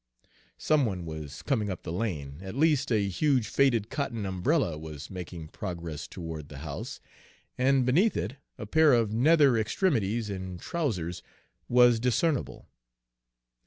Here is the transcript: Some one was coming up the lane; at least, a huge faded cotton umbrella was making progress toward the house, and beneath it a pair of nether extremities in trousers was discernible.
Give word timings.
Some 0.57 0.87
one 0.87 1.05
was 1.05 1.43
coming 1.43 1.69
up 1.69 1.83
the 1.83 1.91
lane; 1.93 2.39
at 2.41 2.55
least, 2.55 2.91
a 2.91 3.07
huge 3.07 3.47
faded 3.49 3.91
cotton 3.91 4.25
umbrella 4.25 4.75
was 4.75 5.11
making 5.11 5.49
progress 5.49 6.07
toward 6.07 6.49
the 6.49 6.57
house, 6.65 6.99
and 7.55 7.85
beneath 7.85 8.17
it 8.17 8.37
a 8.57 8.65
pair 8.65 8.93
of 8.93 9.13
nether 9.13 9.55
extremities 9.59 10.27
in 10.27 10.57
trousers 10.57 11.21
was 11.69 11.99
discernible. 11.99 12.67